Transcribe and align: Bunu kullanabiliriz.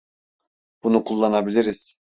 Bunu 0.83 1.03
kullanabiliriz. 1.03 1.99